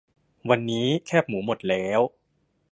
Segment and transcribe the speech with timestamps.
[0.49, 1.99] วันนี้แคบหมูหมดแล้ว